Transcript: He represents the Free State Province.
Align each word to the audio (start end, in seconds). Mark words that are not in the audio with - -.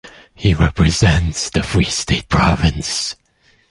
He 0.33 0.55
represents 0.55 1.51
the 1.51 1.61
Free 1.61 1.83
State 1.83 2.27
Province. 2.27 3.15